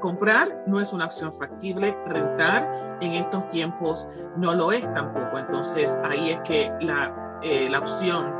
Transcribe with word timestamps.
comprar 0.00 0.64
no 0.66 0.80
es 0.80 0.92
una 0.92 1.06
opción 1.06 1.32
factible, 1.32 1.96
rentar 2.06 2.98
en 3.00 3.12
estos 3.14 3.46
tiempos 3.48 4.08
no 4.36 4.54
lo 4.54 4.72
es 4.72 4.92
tampoco. 4.92 5.38
Entonces 5.38 5.98
ahí 6.04 6.30
es 6.30 6.40
que 6.40 6.72
la, 6.80 7.38
eh, 7.42 7.68
la 7.70 7.78
opción 7.78 8.32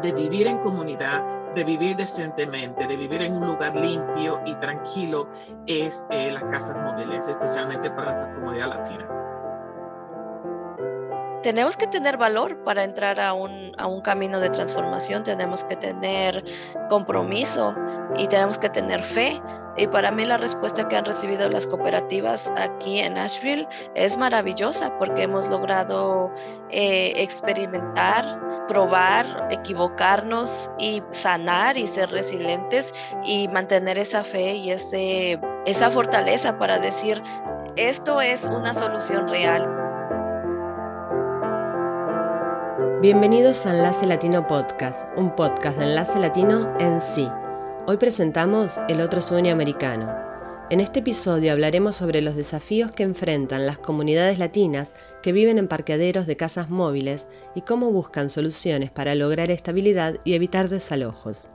de 0.00 0.12
vivir 0.12 0.46
en 0.46 0.58
comunidad, 0.58 1.22
de 1.54 1.64
vivir 1.64 1.96
decentemente, 1.96 2.86
de 2.86 2.96
vivir 2.96 3.22
en 3.22 3.36
un 3.36 3.46
lugar 3.46 3.74
limpio 3.76 4.40
y 4.46 4.54
tranquilo 4.54 5.28
es 5.66 6.06
eh, 6.10 6.32
las 6.32 6.44
casas 6.44 6.76
móviles, 6.76 7.28
especialmente 7.28 7.90
para 7.90 8.12
nuestra 8.12 8.34
comunidad 8.34 8.68
latina 8.68 9.11
tenemos 11.42 11.76
que 11.76 11.86
tener 11.86 12.16
valor 12.16 12.62
para 12.64 12.84
entrar 12.84 13.20
a 13.20 13.32
un, 13.32 13.72
a 13.76 13.86
un, 13.86 14.00
camino 14.00 14.40
de 14.40 14.50
transformación, 14.50 15.22
tenemos 15.22 15.64
que 15.64 15.76
tener 15.76 16.44
compromiso 16.88 17.74
y 18.16 18.26
tenemos 18.28 18.58
que 18.58 18.68
tener 18.68 19.02
fe. 19.02 19.40
Y 19.76 19.86
para 19.86 20.10
mí 20.10 20.24
la 20.24 20.36
respuesta 20.36 20.86
que 20.86 20.96
han 20.96 21.04
recibido 21.04 21.48
las 21.48 21.66
cooperativas 21.66 22.52
aquí 22.56 22.98
en 22.98 23.14
Nashville 23.14 23.66
es 23.94 24.18
maravillosa 24.18 24.96
porque 24.98 25.22
hemos 25.22 25.48
logrado 25.48 26.30
eh, 26.68 27.14
experimentar, 27.16 28.66
probar, 28.68 29.48
equivocarnos 29.50 30.70
y 30.78 31.02
sanar 31.10 31.76
y 31.76 31.86
ser 31.86 32.10
resilientes 32.10 32.92
y 33.24 33.48
mantener 33.48 33.98
esa 33.98 34.24
fe 34.24 34.54
y 34.54 34.70
ese, 34.70 35.40
esa 35.64 35.90
fortaleza 35.90 36.58
para 36.58 36.78
decir, 36.78 37.22
esto 37.76 38.20
es 38.20 38.46
una 38.46 38.74
solución 38.74 39.28
real. 39.28 39.81
Bienvenidos 43.02 43.66
a 43.66 43.72
Enlace 43.74 44.06
Latino 44.06 44.46
Podcast, 44.46 45.08
un 45.16 45.34
podcast 45.34 45.76
de 45.76 45.86
Enlace 45.86 46.20
Latino 46.20 46.72
en 46.78 47.00
sí. 47.00 47.26
Hoy 47.88 47.96
presentamos 47.96 48.78
El 48.88 49.00
otro 49.00 49.20
sueño 49.20 49.52
americano. 49.52 50.14
En 50.70 50.78
este 50.78 51.00
episodio 51.00 51.50
hablaremos 51.50 51.96
sobre 51.96 52.20
los 52.20 52.36
desafíos 52.36 52.92
que 52.92 53.02
enfrentan 53.02 53.66
las 53.66 53.78
comunidades 53.78 54.38
latinas 54.38 54.92
que 55.20 55.32
viven 55.32 55.58
en 55.58 55.66
parqueaderos 55.66 56.28
de 56.28 56.36
casas 56.36 56.70
móviles 56.70 57.26
y 57.56 57.62
cómo 57.62 57.90
buscan 57.90 58.30
soluciones 58.30 58.92
para 58.92 59.16
lograr 59.16 59.50
estabilidad 59.50 60.20
y 60.22 60.34
evitar 60.34 60.68
desalojos. 60.68 61.48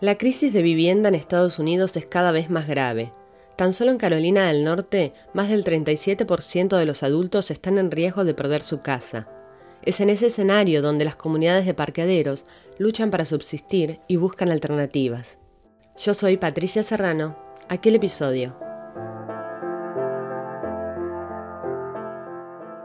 La 0.00 0.16
crisis 0.16 0.54
de 0.54 0.62
vivienda 0.62 1.10
en 1.10 1.16
Estados 1.16 1.58
Unidos 1.58 1.98
es 1.98 2.06
cada 2.06 2.32
vez 2.32 2.48
más 2.48 2.66
grave. 2.66 3.12
Tan 3.56 3.74
solo 3.74 3.90
en 3.90 3.98
Carolina 3.98 4.46
del 4.46 4.64
Norte, 4.64 5.12
más 5.34 5.50
del 5.50 5.64
37% 5.64 6.78
de 6.78 6.86
los 6.86 7.02
adultos 7.02 7.50
están 7.50 7.76
en 7.76 7.90
riesgo 7.90 8.24
de 8.24 8.32
perder 8.32 8.62
su 8.62 8.80
casa. 8.80 9.28
Es 9.88 10.00
en 10.00 10.10
ese 10.10 10.26
escenario 10.26 10.82
donde 10.82 11.06
las 11.06 11.16
comunidades 11.16 11.64
de 11.64 11.72
parqueaderos 11.72 12.44
luchan 12.78 13.10
para 13.10 13.24
subsistir 13.24 14.02
y 14.06 14.16
buscan 14.16 14.50
alternativas. 14.50 15.38
Yo 15.96 16.12
soy 16.12 16.36
Patricia 16.36 16.82
Serrano. 16.82 17.38
Aquel 17.70 17.94
episodio. 17.94 18.54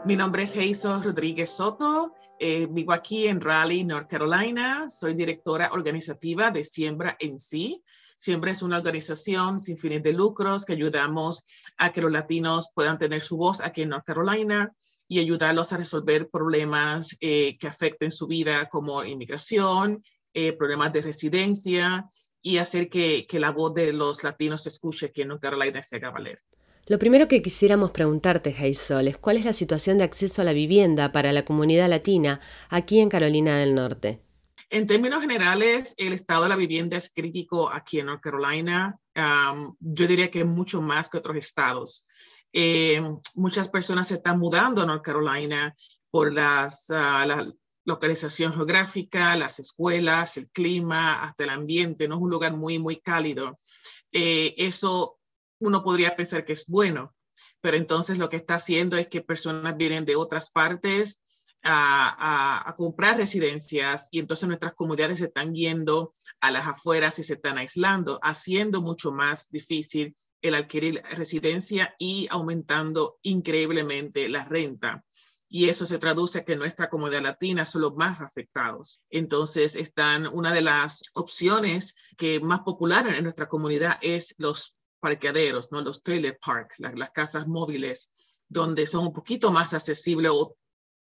Mi 0.06 0.16
nombre 0.16 0.44
es 0.44 0.56
Heiso 0.56 1.02
Rodríguez 1.02 1.50
Soto. 1.50 2.14
Eh, 2.38 2.68
vivo 2.70 2.94
aquí 2.94 3.26
en 3.26 3.42
Raleigh, 3.42 3.84
North 3.84 4.08
Carolina. 4.08 4.88
Soy 4.88 5.12
directora 5.12 5.72
organizativa 5.74 6.50
de 6.50 6.64
Siembra 6.64 7.18
en 7.20 7.38
sí. 7.38 7.84
Siembra 8.16 8.52
es 8.52 8.62
una 8.62 8.78
organización 8.78 9.60
sin 9.60 9.76
fines 9.76 10.02
de 10.02 10.14
lucros 10.14 10.64
que 10.64 10.72
ayudamos 10.72 11.44
a 11.76 11.92
que 11.92 12.00
los 12.00 12.10
latinos 12.10 12.70
puedan 12.74 12.96
tener 12.96 13.20
su 13.20 13.36
voz 13.36 13.60
aquí 13.60 13.82
en 13.82 13.90
North 13.90 14.06
Carolina 14.06 14.72
y 15.08 15.18
ayudarlos 15.18 15.72
a 15.72 15.76
resolver 15.76 16.28
problemas 16.28 17.16
eh, 17.20 17.56
que 17.58 17.68
afecten 17.68 18.10
su 18.10 18.26
vida 18.26 18.68
como 18.68 19.04
inmigración, 19.04 20.02
eh, 20.32 20.52
problemas 20.52 20.92
de 20.92 21.02
residencia 21.02 22.06
y 22.42 22.58
hacer 22.58 22.88
que, 22.88 23.26
que, 23.26 23.38
la 23.38 23.50
voz 23.50 23.74
de 23.74 23.92
los 23.92 24.22
latinos 24.22 24.62
se 24.62 24.68
escuche 24.68 25.06
aquí 25.06 25.22
en 25.22 25.28
North 25.28 25.42
Carolina 25.42 25.82
se 25.82 25.96
haga 25.96 26.10
valer. 26.10 26.42
Lo 26.86 26.98
primero 26.98 27.28
que 27.28 27.40
quisiéramos 27.40 27.92
preguntarte, 27.92 28.52
Jaisol, 28.52 29.08
es 29.08 29.16
cuál 29.16 29.38
es 29.38 29.46
la 29.46 29.54
situación 29.54 29.96
de 29.96 30.04
acceso 30.04 30.42
a 30.42 30.44
la 30.44 30.52
vivienda 30.52 31.12
para 31.12 31.32
la 31.32 31.44
comunidad 31.44 31.88
latina 31.88 32.40
aquí 32.68 33.00
en 33.00 33.08
Carolina 33.08 33.56
del 33.56 33.74
Norte. 33.74 34.20
En 34.68 34.86
términos 34.86 35.22
generales, 35.22 35.94
el 35.98 36.12
estado 36.12 36.42
de 36.42 36.48
la 36.50 36.56
vivienda 36.56 36.96
es 36.96 37.10
crítico 37.14 37.70
aquí 37.70 38.00
en 38.00 38.06
North 38.06 38.20
Carolina. 38.20 38.98
yo 39.80 40.06
diría 40.06 40.30
que 40.30 40.44
mucho 40.44 40.82
más 40.82 41.08
que 41.08 41.18
otros 41.18 41.36
estados. 41.36 42.06
Eh, 42.56 43.02
muchas 43.34 43.68
personas 43.68 44.06
se 44.06 44.14
están 44.14 44.38
mudando 44.38 44.80
a 44.80 44.86
North 44.86 45.02
Carolina 45.02 45.74
por 46.08 46.32
las, 46.32 46.88
ah, 46.90 47.26
la 47.26 47.52
localización 47.84 48.54
geográfica, 48.54 49.34
las 49.34 49.58
escuelas, 49.58 50.36
el 50.36 50.48
clima, 50.50 51.20
hasta 51.24 51.42
el 51.42 51.50
ambiente, 51.50 52.06
¿no? 52.06 52.14
Es 52.14 52.22
un 52.22 52.30
lugar 52.30 52.56
muy, 52.56 52.78
muy 52.78 53.00
cálido. 53.00 53.58
Eh, 54.12 54.54
eso 54.56 55.18
uno 55.58 55.82
podría 55.82 56.14
pensar 56.14 56.44
que 56.44 56.52
es 56.52 56.66
bueno, 56.68 57.12
pero 57.60 57.76
entonces 57.76 58.18
lo 58.18 58.28
que 58.28 58.36
está 58.36 58.54
haciendo 58.54 58.96
es 58.96 59.08
que 59.08 59.20
personas 59.20 59.76
vienen 59.76 60.04
de 60.04 60.14
otras 60.14 60.50
partes 60.50 61.20
a, 61.64 62.68
a, 62.68 62.76
comprar 62.76 63.16
residencias 63.16 64.08
y 64.12 64.20
entonces 64.20 64.46
nuestras 64.46 64.74
comunidades 64.74 65.18
se 65.18 65.26
están 65.26 65.54
yendo 65.54 66.14
a 66.40 66.52
las 66.52 66.68
afueras 66.68 67.18
y 67.18 67.24
se 67.24 67.34
están 67.34 67.58
aislando, 67.58 68.20
haciendo 68.22 68.80
mucho 68.80 69.10
más 69.10 69.50
difícil 69.50 70.14
el 70.44 70.54
adquirir 70.54 71.02
residencia 71.12 71.94
y 71.98 72.28
aumentando 72.30 73.18
increíblemente 73.22 74.28
la 74.28 74.44
renta. 74.44 75.02
Y 75.48 75.70
eso 75.70 75.86
se 75.86 75.96
traduce 75.96 76.44
que 76.44 76.54
nuestra 76.54 76.90
comunidad 76.90 77.22
latina 77.22 77.64
son 77.64 77.80
los 77.80 77.94
más 77.94 78.20
afectados. 78.20 79.00
Entonces, 79.08 79.74
están 79.74 80.26
una 80.26 80.52
de 80.52 80.60
las 80.60 81.02
opciones 81.14 81.94
que 82.18 82.40
más 82.40 82.60
populares 82.60 83.16
en 83.16 83.22
nuestra 83.22 83.48
comunidad 83.48 83.96
es 84.02 84.34
los 84.36 84.76
parqueaderos, 85.00 85.72
¿no? 85.72 85.80
los 85.80 86.02
trailer 86.02 86.38
park, 86.44 86.74
las 86.78 87.10
casas 87.12 87.46
móviles, 87.46 88.12
donde 88.46 88.84
son 88.84 89.06
un 89.06 89.12
poquito 89.14 89.50
más 89.50 89.72
accesibles 89.72 90.30
o 90.30 90.56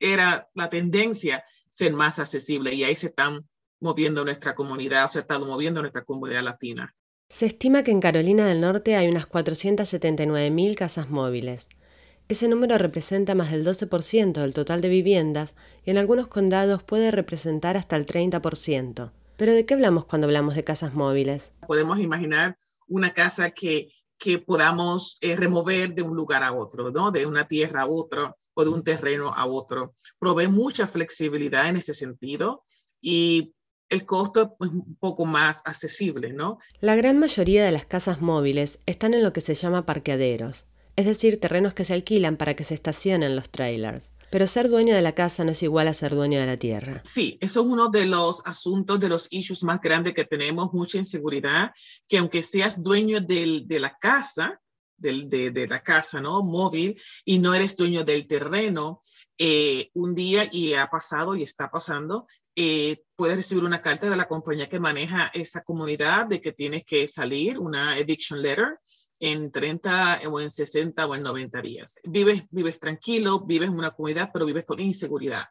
era 0.00 0.48
la 0.54 0.70
tendencia 0.70 1.44
ser 1.68 1.92
más 1.92 2.18
accesible 2.18 2.72
y 2.72 2.84
ahí 2.84 2.94
se 2.94 3.08
están 3.08 3.46
moviendo 3.80 4.24
nuestra 4.24 4.54
comunidad, 4.54 5.04
o 5.04 5.08
se 5.08 5.18
ha 5.18 5.22
estado 5.22 5.44
moviendo 5.44 5.82
nuestra 5.82 6.04
comunidad 6.04 6.42
latina. 6.42 6.94
Se 7.28 7.44
estima 7.44 7.82
que 7.82 7.90
en 7.90 8.00
Carolina 8.00 8.46
del 8.46 8.60
Norte 8.60 8.94
hay 8.94 9.08
unas 9.08 9.28
479.000 9.28 10.74
casas 10.76 11.10
móviles. 11.10 11.66
Ese 12.28 12.48
número 12.48 12.78
representa 12.78 13.34
más 13.34 13.50
del 13.50 13.66
12% 13.66 14.40
del 14.40 14.54
total 14.54 14.80
de 14.80 14.88
viviendas 14.88 15.56
y 15.84 15.90
en 15.90 15.98
algunos 15.98 16.28
condados 16.28 16.84
puede 16.84 17.10
representar 17.10 17.76
hasta 17.76 17.96
el 17.96 18.06
30%. 18.06 19.12
Pero 19.36 19.52
¿de 19.52 19.66
qué 19.66 19.74
hablamos 19.74 20.06
cuando 20.06 20.28
hablamos 20.28 20.54
de 20.54 20.64
casas 20.64 20.94
móviles? 20.94 21.52
Podemos 21.66 21.98
imaginar 21.98 22.58
una 22.86 23.12
casa 23.12 23.50
que, 23.50 23.90
podamos 24.46 25.18
eh, 25.20 25.36
remover 25.36 25.94
de 25.94 26.02
un 26.02 26.16
lugar 26.16 26.42
a 26.42 26.52
otro, 26.52 26.90
¿no? 26.90 27.10
de 27.10 27.26
una 27.26 27.46
tierra 27.46 27.82
a 27.82 27.86
otro 27.86 28.36
o 28.54 28.64
de 28.64 28.70
un 28.70 28.84
terreno 28.84 29.32
a 29.34 29.46
otro. 29.46 29.94
Provee 30.18 30.48
mucha 30.48 30.86
flexibilidad 30.86 31.68
en 31.68 31.76
ese 31.76 31.92
sentido 31.92 32.62
y 33.00 33.54
el 33.88 34.04
costo 34.04 34.42
es 34.42 34.48
pues, 34.58 34.70
un 34.70 34.96
poco 34.96 35.24
más 35.24 35.62
accesible, 35.64 36.32
¿no? 36.32 36.58
La 36.80 36.96
gran 36.96 37.18
mayoría 37.18 37.64
de 37.64 37.72
las 37.72 37.86
casas 37.86 38.20
móviles 38.20 38.78
están 38.86 39.14
en 39.14 39.22
lo 39.22 39.32
que 39.32 39.40
se 39.40 39.54
llama 39.54 39.86
parqueaderos, 39.86 40.66
es 40.96 41.06
decir, 41.06 41.38
terrenos 41.40 41.74
que 41.74 41.84
se 41.84 41.94
alquilan 41.94 42.36
para 42.36 42.54
que 42.54 42.64
se 42.64 42.74
estacionen 42.74 43.36
los 43.36 43.50
trailers. 43.50 44.10
Pero 44.30 44.46
ser 44.48 44.68
dueño 44.68 44.94
de 44.94 45.02
la 45.02 45.12
casa 45.12 45.44
no 45.44 45.52
es 45.52 45.62
igual 45.62 45.86
a 45.86 45.94
ser 45.94 46.14
dueño 46.14 46.40
de 46.40 46.46
la 46.46 46.56
tierra. 46.56 47.00
Sí, 47.04 47.38
eso 47.40 47.60
es 47.60 47.66
uno 47.66 47.90
de 47.90 48.06
los 48.06 48.42
asuntos, 48.44 48.98
de 48.98 49.08
los 49.08 49.28
issues 49.30 49.62
más 49.62 49.80
grandes 49.80 50.14
que 50.14 50.24
tenemos, 50.24 50.72
mucha 50.72 50.98
inseguridad, 50.98 51.70
que 52.08 52.18
aunque 52.18 52.42
seas 52.42 52.82
dueño 52.82 53.20
del, 53.20 53.68
de 53.68 53.78
la 53.78 53.96
casa, 53.96 54.60
del, 54.96 55.28
de, 55.28 55.52
de, 55.52 55.68
la 55.68 55.82
casa, 55.82 56.20
¿no? 56.20 56.42
Móvil, 56.42 57.00
y 57.24 57.38
no 57.38 57.54
eres 57.54 57.76
dueño 57.76 58.02
del 58.02 58.26
terreno, 58.26 59.00
eh, 59.38 59.90
un 59.94 60.14
día, 60.14 60.48
y 60.50 60.74
ha 60.74 60.88
pasado 60.88 61.36
y 61.36 61.42
está 61.42 61.70
pasando, 61.70 62.26
eh, 62.56 63.04
puedes 63.14 63.36
recibir 63.36 63.64
una 63.64 63.82
carta 63.82 64.08
de 64.08 64.16
la 64.16 64.26
compañía 64.26 64.68
que 64.68 64.80
maneja 64.80 65.30
esa 65.34 65.62
comunidad 65.62 66.26
de 66.26 66.40
que 66.40 66.52
tienes 66.52 66.84
que 66.84 67.06
salir, 67.06 67.58
una 67.58 67.98
eviction 67.98 68.40
letter, 68.40 68.78
en 69.20 69.50
30 69.50 70.22
o 70.30 70.40
en 70.40 70.50
60 70.50 71.06
o 71.06 71.14
en 71.14 71.22
90 71.22 71.60
días. 71.60 72.00
Vives, 72.04 72.44
vives 72.50 72.80
tranquilo, 72.80 73.40
vives 73.40 73.68
en 73.68 73.78
una 73.78 73.90
comunidad, 73.90 74.30
pero 74.32 74.46
vives 74.46 74.64
con 74.64 74.80
inseguridad 74.80 75.44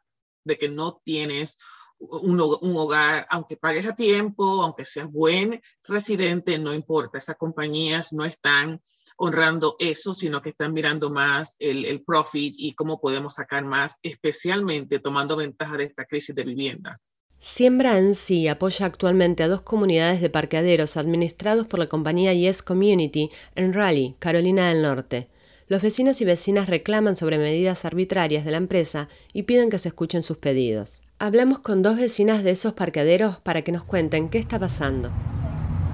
de 0.43 0.57
que 0.57 0.67
no 0.67 0.99
tienes 1.03 1.57
un, 1.99 2.41
un, 2.41 2.75
hogar, 2.75 3.25
aunque 3.29 3.57
pagues 3.57 3.87
a 3.87 3.93
tiempo, 3.93 4.63
aunque 4.63 4.85
seas 4.85 5.11
buen 5.11 5.61
residente, 5.83 6.57
no 6.57 6.73
importa. 6.73 7.19
Esas 7.19 7.37
compañías 7.37 8.13
no 8.13 8.25
están 8.25 8.81
honrando 9.17 9.75
eso, 9.79 10.13
sino 10.13 10.41
que 10.41 10.49
están 10.49 10.73
mirando 10.73 11.09
más 11.09 11.55
el, 11.59 11.85
el 11.85 12.03
profit 12.03 12.55
y 12.57 12.73
cómo 12.73 12.99
podemos 12.99 13.35
sacar 13.35 13.65
más, 13.65 13.99
especialmente 14.03 14.99
tomando 14.99 15.35
ventaja 15.35 15.77
de 15.77 15.85
esta 15.85 16.05
crisis 16.05 16.35
de 16.35 16.43
vivienda. 16.43 16.99
Siembra 17.39 17.99
en 17.99 18.15
sí 18.15 18.47
apoya 18.47 18.85
actualmente 18.85 19.43
a 19.43 19.47
dos 19.47 19.61
comunidades 19.61 20.21
de 20.21 20.29
parqueaderos 20.29 20.97
administrados 20.97 21.67
por 21.67 21.79
la 21.79 21.87
compañía 21.87 22.33
Yes 22.33 22.63
Community 22.63 23.29
en 23.55 23.73
Raleigh, 23.73 24.15
Carolina 24.19 24.69
del 24.69 24.81
Norte. 24.81 25.29
Los 25.67 25.81
vecinos 25.81 26.21
y 26.21 26.25
vecinas 26.25 26.69
reclaman 26.69 27.15
sobre 27.15 27.37
medidas 27.37 27.85
arbitrarias 27.85 28.45
de 28.45 28.51
la 28.51 28.57
empresa 28.57 29.09
y 29.33 29.43
piden 29.43 29.69
que 29.69 29.79
se 29.79 29.89
escuchen 29.89 30.23
sus 30.23 30.37
pedidos. 30.37 31.03
Hablamos 31.17 31.59
con 31.59 31.81
dos 31.81 31.97
vecinas 31.97 32.43
de 32.43 32.51
esos 32.51 32.73
parqueaderos 32.73 33.39
para 33.39 33.61
que 33.61 33.71
nos 33.71 33.83
cuenten 33.83 34.29
qué 34.29 34.37
está 34.37 34.59
pasando. 34.59 35.11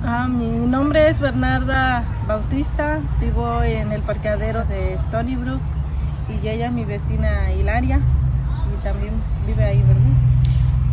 Ah, 0.03 0.27
mi 0.27 0.47
nombre 0.47 1.09
es 1.09 1.19
Bernarda 1.19 2.03
Bautista, 2.27 3.01
vivo 3.19 3.61
en 3.61 3.91
el 3.91 4.01
parqueadero 4.01 4.65
de 4.65 4.95
Stony 4.95 5.35
Brook 5.35 5.61
y 6.27 6.47
ella 6.47 6.65
es 6.65 6.71
mi 6.71 6.85
vecina 6.85 7.51
Hilaria 7.51 7.99
y 8.73 8.83
también 8.83 9.13
vive 9.45 9.63
ahí, 9.63 9.79
¿verdad? 9.83 10.01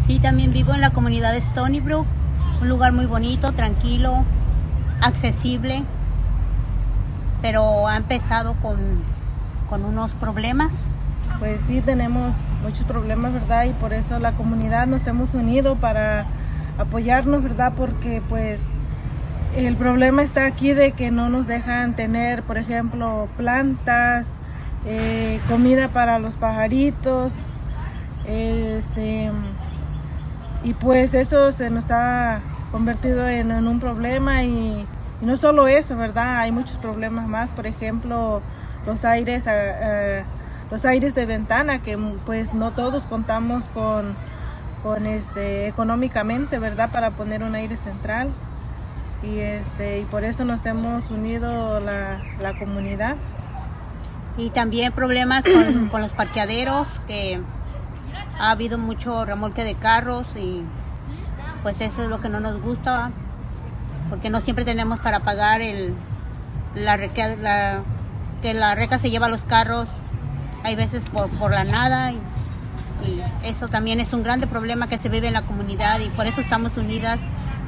Sí, 0.07 0.19
también 0.19 0.53
vivo 0.53 0.75
en 0.75 0.83
la 0.83 0.91
comunidad 0.91 1.33
de 1.33 1.39
Stony 1.39 1.81
Brook, 1.81 2.05
un 2.61 2.69
lugar 2.69 2.93
muy 2.93 3.07
bonito, 3.07 3.51
tranquilo, 3.53 4.25
accesible, 5.01 5.85
pero 7.41 7.89
ha 7.89 7.97
empezado 7.97 8.57
con, 8.61 8.77
con 9.71 9.87
unos 9.87 10.11
problemas. 10.13 10.71
Pues 11.39 11.63
sí, 11.63 11.81
tenemos 11.81 12.43
muchos 12.63 12.85
problemas, 12.85 13.33
¿verdad? 13.33 13.65
Y 13.65 13.71
por 13.71 13.95
eso 13.95 14.19
la 14.19 14.33
comunidad 14.33 14.87
nos 14.87 15.07
hemos 15.07 15.33
unido 15.33 15.77
para 15.77 16.27
apoyarnos, 16.79 17.43
¿verdad? 17.43 17.73
Porque 17.75 18.21
pues 18.29 18.61
el 19.57 19.77
problema 19.77 20.23
está 20.23 20.47
aquí 20.47 20.73
de 20.73 20.93
que 20.93 21.11
no 21.11 21.29
nos 21.29 21.47
dejan 21.47 21.95
tener, 21.95 22.43
por 22.43 22.59
ejemplo, 22.59 23.29
plantas, 23.37 24.31
eh, 24.87 25.41
comida 25.49 25.89
para 25.89 26.19
los 26.19 26.35
pajaritos, 26.35 27.33
este, 28.27 29.31
y 30.65 30.75
pues 30.75 31.15
eso 31.15 31.53
se 31.53 31.71
nos 31.71 31.91
ha 31.91 32.41
convertido 32.71 33.29
en, 33.29 33.51
un 33.51 33.81
problema 33.81 34.45
y, 34.45 34.87
no 35.21 35.37
solo 35.37 35.67
eso, 35.67 35.97
¿verdad? 35.97 36.39
Hay 36.39 36.53
muchos 36.53 36.77
problemas 36.77 37.27
más, 37.27 37.51
por 37.51 37.67
ejemplo, 37.67 38.41
los 38.87 39.05
aires, 39.05 39.47
los 40.71 40.85
aires 40.85 41.17
de 41.17 41.27
ventana, 41.27 41.81
que 41.81 41.99
pues 42.25 42.55
no 42.55 42.71
todos 42.71 43.05
contamos 43.07 43.65
con, 43.75 44.15
con 44.85 45.07
este, 45.07 45.67
económicamente, 45.67 46.61
¿verdad? 46.61 46.91
Para 46.91 47.11
poner 47.11 47.43
un 47.43 47.57
aire 47.57 47.77
central 47.79 48.33
y 49.23 49.41
este 49.41 50.01
y 50.01 50.05
por 50.05 50.25
eso 50.25 50.45
nos 50.45 50.65
hemos 50.67 51.11
unido 51.11 51.81
la, 51.81 52.21
la 52.41 52.59
comunidad. 52.59 53.17
Y 54.37 54.51
también 54.51 54.93
problemas 54.93 55.43
con, 55.43 55.89
con, 55.91 56.01
los 56.01 56.13
parqueaderos 56.13 56.87
que 57.07 57.41
ha 58.39 58.51
habido 58.51 58.79
mucho 58.79 59.25
remolque 59.25 59.65
de 59.65 59.75
carros 59.75 60.27
y 60.37 60.63
pues 61.63 61.81
eso 61.81 62.05
es 62.05 62.09
lo 62.09 62.21
que 62.21 62.29
no 62.29 62.39
nos 62.39 62.61
gusta 62.63 63.11
porque 64.09 64.31
no 64.31 64.41
siempre 64.41 64.65
tenemos 64.65 65.01
para 65.01 65.21
pagar 65.21 65.61
el 65.61 65.93
la, 66.77 66.97
la 66.97 67.81
que 68.41 68.55
la 68.55 68.75
reca 68.77 69.01
se 69.01 69.11
lleva 69.11 69.29
los 69.29 69.43
carros 69.43 69.89
hay 70.63 70.77
veces 70.77 71.03
por, 71.13 71.29
por 71.31 71.51
la 71.51 71.65
nada 71.65 72.13
y, 72.13 72.21
y 73.05 73.23
eso 73.43 73.67
también 73.67 73.99
es 73.99 74.13
un 74.13 74.23
grande 74.23 74.47
problema 74.47 74.89
que 74.89 74.99
se 74.99 75.09
vive 75.09 75.27
en 75.27 75.35
la 75.35 75.43
comunidad 75.43 75.99
y 75.99 76.09
por 76.11 76.29
eso 76.29 76.41
estamos 76.41 76.77
unidas 76.77 77.19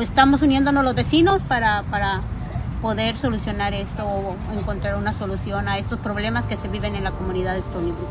pues 0.00 0.08
estamos 0.08 0.40
uniéndonos 0.40 0.82
los 0.82 0.94
vecinos 0.94 1.42
para, 1.42 1.82
para 1.90 2.22
poder 2.80 3.18
solucionar 3.18 3.74
esto 3.74 4.02
o 4.02 4.34
encontrar 4.58 4.96
una 4.96 5.12
solución 5.18 5.68
a 5.68 5.76
estos 5.76 5.98
problemas 5.98 6.46
que 6.46 6.56
se 6.56 6.68
viven 6.68 6.96
en 6.96 7.04
la 7.04 7.10
comunidad 7.10 7.52
de 7.52 7.60
Stony 7.60 7.92
Brook. 7.92 8.08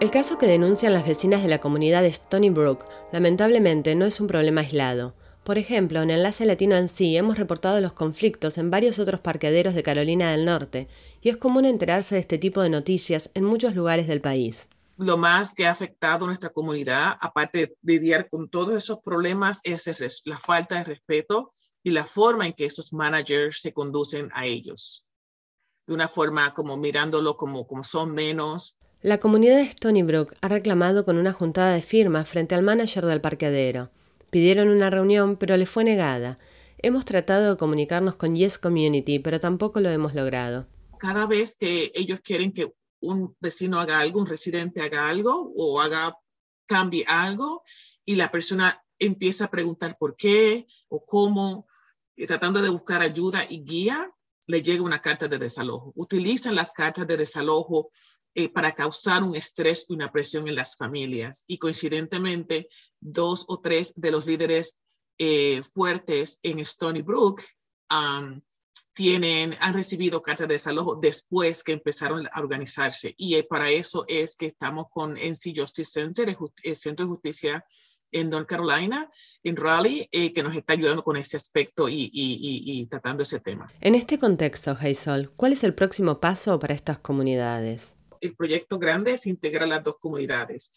El 0.00 0.12
caso 0.12 0.38
que 0.38 0.46
denuncian 0.46 0.92
las 0.92 1.04
vecinas 1.04 1.42
de 1.42 1.48
la 1.48 1.58
comunidad 1.58 2.02
de 2.02 2.08
Stony 2.10 2.50
Brook 2.50 2.84
lamentablemente 3.10 3.96
no 3.96 4.04
es 4.04 4.20
un 4.20 4.28
problema 4.28 4.60
aislado. 4.60 5.16
Por 5.42 5.58
ejemplo, 5.58 6.02
en 6.02 6.10
Enlace 6.10 6.46
Latino 6.46 6.76
en 6.76 6.86
sí 6.86 7.16
hemos 7.16 7.38
reportado 7.38 7.80
los 7.80 7.92
conflictos 7.92 8.56
en 8.56 8.70
varios 8.70 9.00
otros 9.00 9.18
parqueaderos 9.18 9.74
de 9.74 9.82
Carolina 9.82 10.30
del 10.30 10.44
Norte, 10.44 10.86
y 11.22 11.30
es 11.30 11.36
común 11.36 11.64
enterarse 11.64 12.14
de 12.14 12.20
este 12.20 12.38
tipo 12.38 12.62
de 12.62 12.70
noticias 12.70 13.30
en 13.34 13.42
muchos 13.42 13.74
lugares 13.74 14.06
del 14.06 14.20
país 14.20 14.68
lo 14.96 15.16
más 15.16 15.54
que 15.54 15.66
ha 15.66 15.70
afectado 15.70 16.24
a 16.24 16.28
nuestra 16.28 16.50
comunidad, 16.50 17.16
aparte 17.20 17.58
de 17.58 17.76
lidiar 17.82 18.28
con 18.28 18.48
todos 18.48 18.74
esos 18.76 18.98
problemas, 19.00 19.60
es 19.64 20.22
la 20.24 20.38
falta 20.38 20.76
de 20.76 20.84
respeto 20.84 21.52
y 21.82 21.90
la 21.90 22.04
forma 22.04 22.46
en 22.46 22.54
que 22.54 22.64
esos 22.64 22.92
managers 22.92 23.60
se 23.60 23.72
conducen 23.72 24.30
a 24.32 24.46
ellos. 24.46 25.04
De 25.86 25.94
una 25.94 26.08
forma 26.08 26.52
como 26.54 26.76
mirándolo 26.76 27.36
como, 27.36 27.66
como 27.66 27.84
son 27.84 28.12
menos. 28.12 28.74
La 29.02 29.18
comunidad 29.18 29.56
de 29.56 29.62
Stony 29.62 30.02
Brook 30.02 30.34
ha 30.40 30.48
reclamado 30.48 31.04
con 31.04 31.18
una 31.18 31.32
juntada 31.32 31.74
de 31.74 31.82
firmas 31.82 32.28
frente 32.28 32.54
al 32.54 32.62
manager 32.62 33.04
del 33.04 33.20
parqueadero. 33.20 33.90
Pidieron 34.30 34.68
una 34.68 34.90
reunión, 34.90 35.36
pero 35.36 35.56
le 35.56 35.66
fue 35.66 35.84
negada. 35.84 36.38
Hemos 36.78 37.04
tratado 37.04 37.52
de 37.52 37.58
comunicarnos 37.58 38.16
con 38.16 38.34
Yes 38.34 38.58
Community, 38.58 39.18
pero 39.18 39.38
tampoco 39.38 39.80
lo 39.80 39.90
hemos 39.90 40.14
logrado. 40.14 40.66
Cada 40.98 41.26
vez 41.26 41.56
que 41.56 41.92
ellos 41.94 42.20
quieren 42.22 42.52
que 42.52 42.72
un 43.00 43.36
vecino 43.40 43.80
haga 43.80 44.00
algo, 44.00 44.20
un 44.20 44.26
residente 44.26 44.80
haga 44.80 45.08
algo 45.08 45.52
o 45.56 45.80
haga, 45.80 46.16
cambie 46.66 47.04
algo 47.06 47.62
y 48.04 48.16
la 48.16 48.30
persona 48.30 48.82
empieza 48.98 49.46
a 49.46 49.50
preguntar 49.50 49.96
por 49.98 50.16
qué 50.16 50.66
o 50.88 51.04
cómo, 51.04 51.66
tratando 52.26 52.62
de 52.62 52.70
buscar 52.70 53.02
ayuda 53.02 53.46
y 53.48 53.62
guía, 53.62 54.10
le 54.46 54.62
llega 54.62 54.82
una 54.82 55.02
carta 55.02 55.28
de 55.28 55.38
desalojo. 55.38 55.92
Utilizan 55.96 56.54
las 56.54 56.72
cartas 56.72 57.06
de 57.06 57.16
desalojo 57.16 57.90
eh, 58.34 58.48
para 58.48 58.74
causar 58.74 59.22
un 59.22 59.34
estrés 59.34 59.86
y 59.88 59.94
una 59.94 60.12
presión 60.12 60.46
en 60.46 60.54
las 60.54 60.76
familias. 60.76 61.44
Y 61.46 61.58
coincidentemente, 61.58 62.68
dos 63.00 63.44
o 63.48 63.60
tres 63.60 63.92
de 63.96 64.10
los 64.10 64.26
líderes 64.26 64.78
eh, 65.18 65.62
fuertes 65.62 66.38
en 66.42 66.60
Stony 66.60 67.02
Brook 67.02 67.42
tienen, 68.96 69.54
han 69.60 69.74
recibido 69.74 70.22
cartas 70.22 70.48
de 70.48 70.54
desalojo 70.54 70.96
después 70.96 71.62
que 71.62 71.72
empezaron 71.72 72.26
a 72.32 72.40
organizarse. 72.40 73.14
Y 73.18 73.34
eh, 73.34 73.44
para 73.44 73.70
eso 73.70 74.06
es 74.08 74.36
que 74.36 74.46
estamos 74.46 74.86
con 74.90 75.18
NC 75.18 75.52
Justice 75.54 75.90
Center, 75.92 76.34
el 76.62 76.76
Centro 76.76 77.04
de 77.04 77.10
Justicia 77.10 77.64
en 78.10 78.30
North 78.30 78.48
Carolina, 78.48 79.10
en 79.42 79.56
Raleigh, 79.56 80.08
eh, 80.10 80.32
que 80.32 80.42
nos 80.42 80.56
está 80.56 80.72
ayudando 80.72 81.04
con 81.04 81.18
ese 81.18 81.36
aspecto 81.36 81.90
y, 81.90 82.10
y, 82.10 82.86
tratando 82.86 83.22
ese 83.22 83.38
tema. 83.38 83.70
En 83.82 83.94
este 83.94 84.18
contexto, 84.18 84.70
Hazel, 84.70 85.30
¿cuál 85.32 85.52
es 85.52 85.62
el 85.62 85.74
próximo 85.74 86.18
paso 86.18 86.58
para 86.58 86.72
estas 86.72 86.98
comunidades? 86.98 87.96
El 88.22 88.34
proyecto 88.34 88.78
grande 88.78 89.12
es 89.12 89.26
integrar 89.26 89.68
las 89.68 89.84
dos 89.84 89.96
comunidades. 90.00 90.72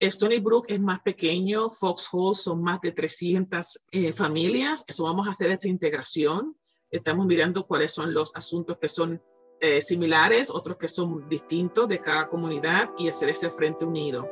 Stony 0.00 0.38
Brook 0.38 0.66
es 0.68 0.80
más 0.80 1.00
pequeño, 1.00 1.70
Foxhole 1.70 2.34
son 2.34 2.62
más 2.62 2.82
de 2.82 2.92
300 2.92 3.80
eh, 3.90 4.12
familias, 4.12 4.84
eso 4.86 5.04
vamos 5.04 5.26
a 5.26 5.30
hacer 5.30 5.50
esta 5.50 5.68
integración 5.68 6.54
estamos 6.96 7.26
mirando 7.26 7.66
cuáles 7.66 7.90
son 7.90 8.14
los 8.14 8.34
asuntos 8.36 8.78
que 8.78 8.88
son 8.88 9.20
eh, 9.60 9.80
similares, 9.80 10.48
otros 10.50 10.76
que 10.76 10.88
son 10.88 11.28
distintos 11.28 11.88
de 11.88 11.98
cada 11.98 12.28
comunidad 12.28 12.88
y 12.98 13.08
hacer 13.08 13.30
ese 13.30 13.50
frente 13.50 13.84
unido. 13.84 14.28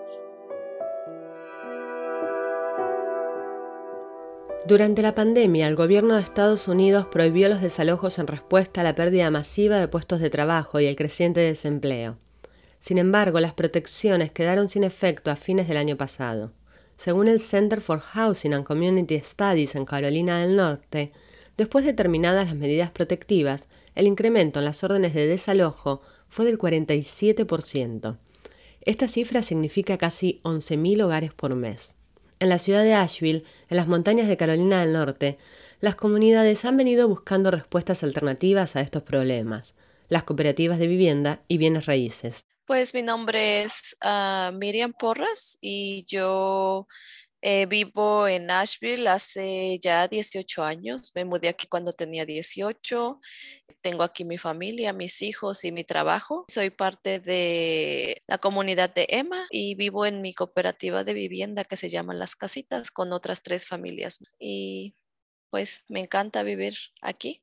Durante 4.64 5.02
la 5.02 5.14
pandemia, 5.16 5.66
el 5.66 5.74
gobierno 5.74 6.14
de 6.14 6.20
Estados 6.20 6.68
Unidos 6.68 7.06
prohibió 7.06 7.48
los 7.48 7.60
desalojos 7.60 8.20
en 8.20 8.28
respuesta 8.28 8.82
a 8.82 8.84
la 8.84 8.94
pérdida 8.94 9.28
masiva 9.30 9.78
de 9.78 9.88
puestos 9.88 10.20
de 10.20 10.30
trabajo 10.30 10.78
y 10.78 10.86
el 10.86 10.94
creciente 10.94 11.40
desempleo. 11.40 12.18
Sin 12.78 12.98
embargo, 12.98 13.40
las 13.40 13.54
protecciones 13.54 14.30
quedaron 14.30 14.68
sin 14.68 14.84
efecto 14.84 15.32
a 15.32 15.36
fines 15.36 15.66
del 15.66 15.78
año 15.78 15.96
pasado. 15.96 16.52
Según 16.96 17.26
el 17.26 17.40
Center 17.40 17.80
for 17.80 17.98
Housing 17.98 18.54
and 18.54 18.64
Community 18.64 19.18
Studies 19.18 19.74
en 19.74 19.84
Carolina 19.84 20.38
del 20.38 20.54
Norte, 20.54 21.12
Después 21.56 21.84
de 21.84 21.92
terminadas 21.92 22.48
las 22.48 22.56
medidas 22.56 22.90
protectivas, 22.90 23.68
el 23.94 24.06
incremento 24.06 24.58
en 24.58 24.64
las 24.64 24.82
órdenes 24.82 25.14
de 25.14 25.26
desalojo 25.26 26.02
fue 26.28 26.44
del 26.44 26.58
47%. 26.58 28.18
Esta 28.80 29.06
cifra 29.06 29.42
significa 29.42 29.98
casi 29.98 30.40
11.000 30.44 31.02
hogares 31.02 31.32
por 31.34 31.54
mes. 31.54 31.94
En 32.40 32.48
la 32.48 32.58
ciudad 32.58 32.82
de 32.82 32.94
Asheville, 32.94 33.44
en 33.68 33.76
las 33.76 33.86
montañas 33.86 34.26
de 34.26 34.36
Carolina 34.36 34.80
del 34.80 34.94
Norte, 34.94 35.38
las 35.80 35.94
comunidades 35.94 36.64
han 36.64 36.76
venido 36.76 37.08
buscando 37.08 37.50
respuestas 37.50 38.02
alternativas 38.02 38.74
a 38.74 38.80
estos 38.80 39.02
problemas, 39.02 39.74
las 40.08 40.24
cooperativas 40.24 40.78
de 40.78 40.88
vivienda 40.88 41.42
y 41.46 41.58
bienes 41.58 41.86
raíces. 41.86 42.44
Pues 42.66 42.94
mi 42.94 43.02
nombre 43.02 43.62
es 43.62 43.96
ah, 44.00 44.50
Miriam 44.54 44.92
Porras 44.92 45.58
y 45.60 46.04
yo 46.08 46.88
eh, 47.42 47.66
vivo 47.66 48.28
en 48.28 48.46
Nashville 48.46 49.08
hace 49.08 49.78
ya 49.80 50.06
18 50.06 50.62
años. 50.62 51.10
Me 51.14 51.24
mudé 51.24 51.48
aquí 51.48 51.66
cuando 51.66 51.92
tenía 51.92 52.24
18. 52.24 53.20
Tengo 53.82 54.04
aquí 54.04 54.24
mi 54.24 54.38
familia, 54.38 54.92
mis 54.92 55.20
hijos 55.22 55.64
y 55.64 55.72
mi 55.72 55.82
trabajo. 55.82 56.44
Soy 56.48 56.70
parte 56.70 57.18
de 57.18 58.22
la 58.28 58.38
comunidad 58.38 58.94
de 58.94 59.06
Emma 59.08 59.46
y 59.50 59.74
vivo 59.74 60.06
en 60.06 60.22
mi 60.22 60.32
cooperativa 60.34 61.02
de 61.02 61.14
vivienda 61.14 61.64
que 61.64 61.76
se 61.76 61.88
llama 61.88 62.14
Las 62.14 62.36
Casitas 62.36 62.92
con 62.92 63.12
otras 63.12 63.42
tres 63.42 63.66
familias. 63.66 64.24
Y 64.38 64.94
pues 65.50 65.82
me 65.88 65.98
encanta 65.98 66.44
vivir 66.44 66.76
aquí. 67.00 67.42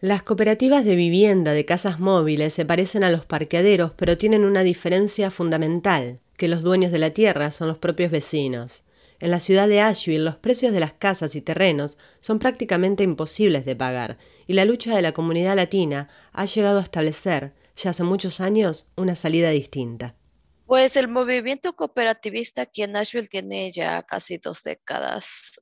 Las 0.00 0.22
cooperativas 0.22 0.84
de 0.84 0.94
vivienda 0.94 1.54
de 1.54 1.64
casas 1.64 1.98
móviles 1.98 2.54
se 2.54 2.64
parecen 2.64 3.02
a 3.02 3.10
los 3.10 3.26
parqueaderos, 3.26 3.90
pero 3.96 4.16
tienen 4.16 4.44
una 4.44 4.62
diferencia 4.62 5.32
fundamental, 5.32 6.20
que 6.36 6.46
los 6.46 6.62
dueños 6.62 6.92
de 6.92 7.00
la 7.00 7.10
tierra 7.10 7.50
son 7.50 7.66
los 7.66 7.78
propios 7.78 8.12
vecinos. 8.12 8.84
En 9.20 9.32
la 9.32 9.40
ciudad 9.40 9.66
de 9.66 9.80
Asheville 9.80 10.24
los 10.24 10.36
precios 10.36 10.72
de 10.72 10.80
las 10.80 10.92
casas 10.92 11.34
y 11.34 11.40
terrenos 11.40 11.98
son 12.20 12.38
prácticamente 12.38 13.02
imposibles 13.02 13.64
de 13.64 13.74
pagar 13.74 14.16
y 14.46 14.52
la 14.52 14.64
lucha 14.64 14.94
de 14.94 15.02
la 15.02 15.12
comunidad 15.12 15.56
latina 15.56 16.08
ha 16.32 16.44
llegado 16.44 16.78
a 16.78 16.82
establecer, 16.82 17.52
ya 17.76 17.90
hace 17.90 18.04
muchos 18.04 18.40
años, 18.40 18.86
una 18.96 19.16
salida 19.16 19.50
distinta. 19.50 20.14
Pues 20.66 20.96
el 20.96 21.08
movimiento 21.08 21.74
cooperativista 21.74 22.62
aquí 22.62 22.82
en 22.82 22.92
Nashville 22.92 23.28
tiene 23.28 23.72
ya 23.72 24.02
casi 24.02 24.38
dos 24.38 24.62
décadas. 24.62 25.60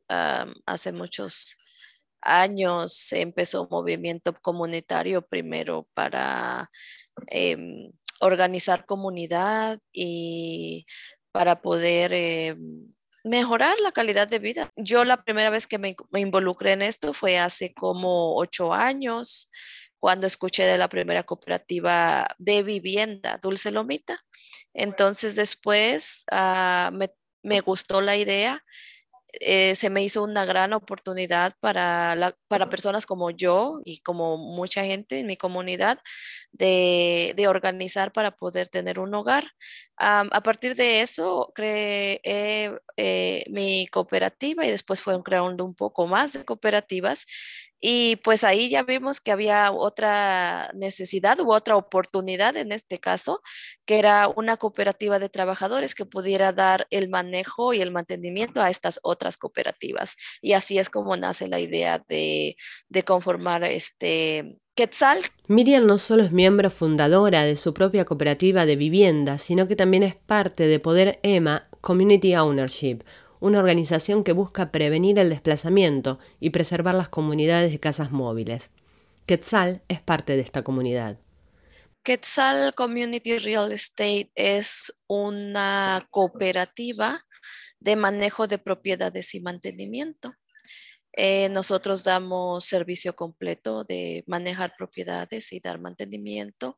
hace 0.67 0.93
muchos 0.93 1.57
años 2.21 2.93
se 2.93 3.21
empezó 3.21 3.63
un 3.63 3.69
movimiento 3.71 4.35
comunitario 4.43 5.23
primero 5.23 5.89
para 5.95 6.71
em, 7.29 7.93
organizar 8.21 8.85
comunidad 8.85 9.79
y 9.93 10.87
para 11.33 11.63
poder 11.63 12.13
em, 12.13 12.96
mejorar 13.27 13.79
la 13.81 13.91
calidad 13.91 14.29
de 14.29 14.39
vida. 14.39 14.71
Yo 14.77 15.05
la 15.05 15.23
primera 15.23 15.51
vez 15.51 15.67
que 15.67 15.79
me, 15.79 15.97
involucré 16.15 16.73
en 16.73 16.83
esto 16.83 17.13
fue 17.13 17.39
hace 17.39 17.75
como 17.75 18.37
ocho 18.37 18.73
años 18.73 19.51
cuando 19.99 20.27
escuché 20.29 20.65
de 20.65 20.79
la 20.79 20.89
primera 20.89 21.25
cooperativa 21.25 22.29
de 22.39 22.63
vivienda, 22.63 23.39
Dulce 23.43 23.73
Lomita. 23.73 24.17
Entonces 24.75 25.35
después 25.35 26.25
ah, 26.31 26.91
me, 26.93 27.11
me, 27.43 27.61
gustó 27.61 28.01
la 28.01 28.17
idea 28.17 28.65
eh, 29.41 29.75
se 29.75 29.91
me 29.91 30.03
hizo 30.03 30.23
una 30.23 30.45
gran 30.45 30.73
oportunidad 30.73 31.55
para, 31.61 32.37
para 32.49 32.69
personas 32.71 33.07
como 33.07 33.31
yo 33.31 33.81
y 33.85 34.01
como 34.01 34.37
mucha 34.37 34.85
gente 34.85 35.21
en 35.21 35.27
mi 35.27 35.37
comunidad 35.37 35.99
de, 36.53 37.35
organizar 37.49 38.13
para 38.13 38.33
poder 38.33 38.69
tener 38.69 38.99
un 38.99 39.15
hogar. 39.15 39.45
a 39.97 40.41
partir 40.43 40.75
de 40.75 41.01
eso 41.03 41.53
creé 41.55 42.21
eh, 42.97 43.45
mi 43.51 43.87
cooperativa 43.89 44.67
y 44.67 44.71
después 44.71 45.03
fueron 45.03 45.23
creando 45.23 45.65
un 45.65 45.75
poco 45.75 46.07
más 46.07 46.33
de 46.33 46.45
cooperativas 46.45 47.25
y 47.89 48.17
pues 48.17 48.43
ahí 48.43 48.69
ya 48.69 48.83
vimos 48.83 49.21
que 49.21 49.31
había 49.31 49.71
otra 49.71 50.73
necesidad 50.75 51.39
u 51.39 51.53
otra 51.53 51.77
oportunidad 51.77 52.57
en 52.57 52.73
este 52.73 52.99
caso, 52.99 53.43
que 53.87 54.01
era 54.01 54.27
una 54.27 54.57
cooperativa 54.57 55.21
de 55.21 55.29
trabajadores 55.29 55.95
que 55.95 56.05
pudiera 56.05 56.53
dar 56.53 56.89
el 56.91 57.09
manejo 57.09 57.75
y 57.75 57.81
el 57.81 57.93
mantenimiento 57.93 58.61
a 58.61 58.71
estas 58.71 58.99
otras 59.05 59.37
cooperativas. 59.37 60.17
Y 60.43 60.55
así 60.55 60.81
es 60.81 60.91
como 60.91 61.17
nace 61.17 61.47
la 61.47 61.61
idea 61.61 62.03
de, 62.09 62.57
conformar 63.05 63.63
este 63.63 64.43
Quetzal. 64.75 65.21
Miriam 65.47 65.87
no 65.87 65.99
solo 65.99 66.25
es 66.25 66.33
miembro 66.33 66.71
fundadora 66.71 67.45
de 67.45 67.55
su 67.55 67.73
propia 67.73 68.05
cooperativa 68.05 68.67
de 68.67 68.75
vivienda, 68.75 69.39
sino 69.39 69.69
que 69.69 69.77
también 69.77 70.03
es 70.03 70.17
parte 70.17 70.67
de 70.67 70.81
Poder 70.81 71.21
EMA 71.23 71.69
Community 71.83 72.35
Ownership, 72.35 73.05
una 73.47 73.61
organización 73.61 74.25
que 74.25 74.33
busca 74.33 74.73
prevenir 74.73 75.19
el 75.19 75.31
desplazamiento 75.31 76.19
y 76.41 76.51
preservar 76.51 76.97
las 76.97 77.09
comunidades 77.09 77.71
de 77.71 77.79
casas 77.79 78.11
móviles. 78.11 78.71
Quetzal 79.25 79.83
es 79.89 80.01
parte 80.01 80.35
de 80.35 80.43
esta 80.43 80.63
comunidad. 80.63 81.21
Quetzal 82.03 82.75
Community 82.75 83.39
Real 83.39 83.71
Estate 83.73 84.31
es 84.35 84.93
una 85.07 86.07
cooperativa 86.11 87.25
de 87.79 87.97
manejo 87.97 88.47
de 88.47 88.59
propiedades 88.59 89.35
y 89.35 89.41
mantenimiento. 89.41 90.35
Eh, 91.13 91.49
nosotros 91.49 92.05
damos 92.05 92.65
servicio 92.65 93.15
completo 93.15 93.85
de 93.85 94.25
manejar 94.27 94.75
propiedades 94.77 95.53
y 95.53 95.61
dar 95.61 95.81
mantenimiento. 95.81 96.77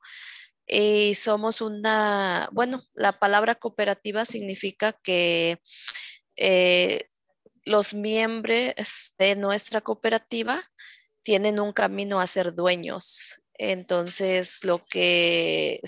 Y 0.66 1.14
somos 1.14 1.62
una, 1.62 2.50
bueno, 2.52 2.82
la 2.94 3.18
palabra 3.18 3.54
cooperativa 3.54 4.26
significa 4.26 4.92
que 4.92 5.60
eh, 6.38 7.09
los 7.64 7.92
miembros 7.95 9.14
de 9.18 9.37
nuestra 9.37 9.80
cooperativa 9.80 10.62
tienen 11.23 11.61
un 11.61 11.73
camino 11.73 12.21
a 12.21 12.26
ser 12.26 12.54
dueños. 12.54 13.40
Entonces, 13.54 14.64
lo 14.64 14.87
que 14.87 15.80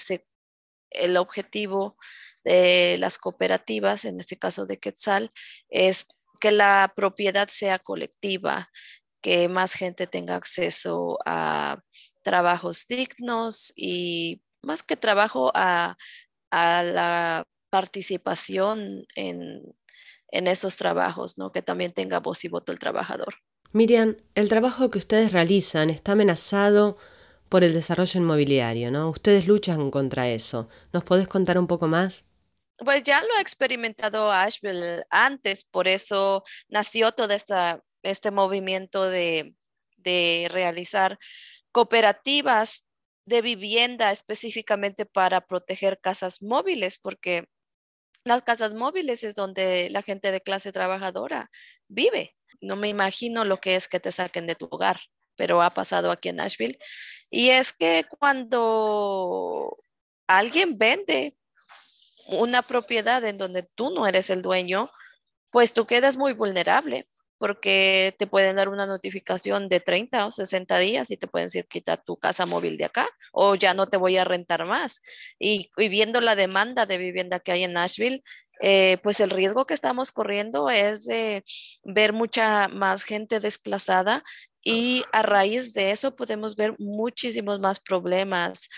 el 0.91 1.17
objetivo 1.17 1.97
de 2.45 2.97
las 2.99 3.19
cooperativas, 3.19 4.05
en 4.05 4.21
este 4.21 4.37
caso 4.37 4.67
de 4.67 4.79
Quetzal, 4.79 5.31
es 5.69 6.07
que 6.41 6.51
la 6.51 6.93
propiedad 6.97 7.49
sea 7.49 7.79
colectiva, 7.79 8.69
que 9.23 9.49
más 9.49 9.75
gente 9.75 10.07
tenga 10.07 10.35
acceso 10.35 11.19
a 11.25 11.81
trabajos 12.23 12.87
dignos 12.89 13.73
y 13.77 14.43
más 14.63 14.83
que 14.83 14.97
trabajo 14.97 15.53
a 15.55 15.97
la 16.51 17.47
participación 17.71 19.07
en, 19.15 19.63
en 20.31 20.47
esos 20.47 20.77
trabajos, 20.77 21.39
¿no? 21.39 21.53
Que 21.53 21.63
también 21.63 21.93
tenga 21.93 22.21
voz 22.21 22.45
y 22.45 22.49
voto 22.49 22.73
el 22.73 22.79
trabajador. 22.79 23.35
Miriam, 23.73 24.17
el 24.35 24.49
trabajo 24.49 24.91
que 24.91 24.99
ustedes 24.99 25.33
realizan 25.33 25.91
está 25.91 26.13
amenazado 26.13 26.97
por 27.49 27.65
el 27.65 27.75
desarrollo 27.75 28.21
inmobiliario, 28.21 28.91
¿no? 28.91 29.11
Ustedes 29.11 29.47
luchan 29.47 29.91
contra 29.91 30.29
eso. 30.29 30.69
¿Nos 30.93 31.05
podés 31.05 31.29
contar 31.29 31.59
un 31.59 31.67
poco 31.67 31.87
más? 31.87 32.25
Pues 32.79 33.03
ya 33.03 33.21
lo 33.21 33.29
ha 33.37 33.41
experimentado 33.41 34.33
Asheville 34.33 35.05
antes, 35.11 35.65
por 35.65 35.87
eso 35.87 36.45
nació 36.69 37.13
todo 37.13 37.35
esta, 37.35 37.83
este 38.03 38.31
movimiento 38.31 39.05
de, 39.05 39.55
de 39.99 40.49
realizar 40.51 41.19
cooperativas 41.73 42.87
de 43.27 43.43
vivienda 43.43 44.11
específicamente 44.11 45.05
para 45.07 45.43
proteger 45.43 46.01
casas 46.01 46.41
móviles, 46.43 46.99
porque 46.99 47.49
las 48.25 48.43
casas 48.43 48.75
móviles 48.75 49.25
es 49.25 49.35
donde 49.35 49.89
la 49.91 50.03
gente 50.03 50.33
de 50.33 50.41
clase 50.41 50.73
trabajadora 50.73 51.51
vive. 51.89 52.35
No 52.61 52.77
me 52.77 52.89
imagino 52.89 53.45
lo 53.45 53.61
que 53.61 53.77
es 53.77 53.89
que 53.89 54.01
te 54.01 54.13
saquen 54.13 54.47
de 54.47 54.55
tu 54.55 54.69
hogar, 54.71 55.01
pero 55.37 55.63
ha 55.63 55.73
pasado 55.73 56.11
aquí 56.11 56.29
en 56.29 56.37
Nashville. 56.37 56.79
Y 57.31 57.51
es 57.51 57.73
que 57.73 58.05
cuando 58.19 59.77
alguien 60.27 60.77
vende 60.77 61.37
una 62.29 62.63
propiedad 62.63 63.25
en 63.25 63.39
donde 63.39 63.63
tú 63.63 63.91
no 63.91 64.07
eres 64.07 64.31
el 64.31 64.43
dueño, 64.43 64.91
pues 65.51 65.73
tú 65.73 65.87
quedas 65.87 66.17
muy 66.17 66.33
vulnerable 66.33 67.09
porque 67.41 68.15
te 68.19 68.27
pueden 68.27 68.57
dar 68.57 68.69
una 68.69 68.85
notificación 68.85 69.71
de 69.71 69.81
30 69.81 70.27
o 70.27 70.31
60 70.31 70.79
días 70.79 71.11
y 71.11 71.17
te 71.17 71.27
pueden 71.27 71.47
decir 71.47 71.67
quita 71.67 71.97
tu 71.97 72.19
casa 72.19 72.45
móvil 72.45 72.77
de 72.77 72.85
acá 72.85 73.09
o 73.33 73.55
ya 73.55 73.73
no 73.73 73.89
te 73.89 73.97
voy 73.97 74.19
a 74.19 74.25
rentar 74.25 74.67
más. 74.67 75.01
Y, 75.39 75.71
viendo 75.79 76.21
la 76.21 76.37
demanda 76.37 76.85
de 76.85 76.99
vivienda 76.99 77.41
que 77.41 77.53
hay 77.53 77.65
en 77.65 77.73
Nashville, 77.73 78.23
eh, 78.61 78.99
pues 79.03 79.21
el 79.21 79.31
riesgo 79.31 79.65
que 79.65 79.73
estamos 79.73 80.13
corriendo 80.13 80.69
es 80.69 81.07
de 81.07 81.43
ver 81.83 82.13
mucha 82.13 82.69
más 82.69 83.05
gente 83.05 83.41
desplazada 83.41 84.23
y 84.63 85.05
a 85.11 85.23
raíz 85.23 85.73
de 85.73 85.93
eso 85.93 86.15
podemos 86.15 86.57
ver 86.57 86.75
muchísimos 86.79 87.59
más 87.59 87.81
problemas 87.81 88.69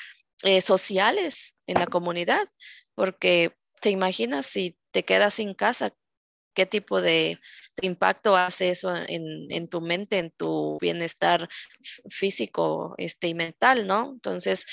eh, 0.44 0.60
sociales 0.60 1.56
en 1.66 1.80
la 1.80 1.86
comunidad, 1.88 2.46
porque 2.94 3.56
te 3.80 3.90
imaginas 3.90 4.46
si 4.46 4.78
te 4.92 5.02
quedas 5.02 5.34
sin 5.34 5.52
casa, 5.54 5.92
qué 6.54 6.66
tipo 6.66 7.00
de, 7.00 7.38
impacto 7.80 8.36
hace 8.36 8.70
eso 8.70 8.94
en, 8.94 9.68
tu 9.68 9.80
mente, 9.80 10.18
en 10.18 10.30
tu 10.30 10.78
bienestar 10.80 11.48
físico 12.08 12.94
este, 12.98 13.28
y 13.28 13.34
mental, 13.34 13.86
¿no? 13.86 14.10
Entonces, 14.12 14.66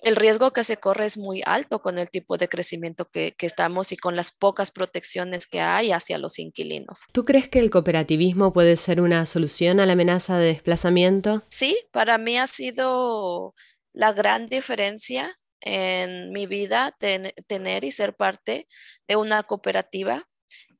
el 0.00 0.14
riesgo 0.14 0.52
que 0.52 0.62
se 0.62 0.76
corre 0.76 1.06
es 1.06 1.16
muy 1.16 1.42
alto 1.44 1.80
con 1.80 1.98
el 1.98 2.08
tipo 2.10 2.36
de 2.36 2.48
crecimiento 2.48 3.10
que, 3.10 3.34
que, 3.36 3.46
estamos 3.46 3.90
y 3.92 3.96
con 3.96 4.14
las 4.14 4.30
pocas 4.30 4.70
protecciones 4.70 5.46
que 5.46 5.60
hay 5.60 5.90
hacia 5.90 6.18
los 6.18 6.38
inquilinos. 6.38 7.06
¿Tú 7.12 7.24
crees 7.24 7.48
que 7.48 7.58
el 7.58 7.70
cooperativismo 7.70 8.52
puede 8.52 8.76
ser 8.76 9.00
una 9.00 9.26
solución 9.26 9.80
a 9.80 9.86
la 9.86 9.94
amenaza 9.94 10.38
de 10.38 10.48
desplazamiento? 10.48 11.42
Sí, 11.48 11.76
para 11.90 12.18
mí 12.18 12.38
ha 12.38 12.46
sido 12.46 13.54
la 13.92 14.12
gran 14.12 14.46
diferencia 14.46 15.36
en 15.60 16.30
mi 16.30 16.46
vida 16.46 16.96
tener 17.46 17.84
y 17.84 17.90
ser 17.90 18.14
parte 18.14 18.68
de 19.08 19.16
una 19.16 19.42
cooperativa 19.42 20.28